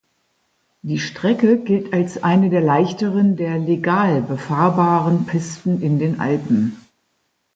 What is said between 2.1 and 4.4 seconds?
eine der leichteren der legal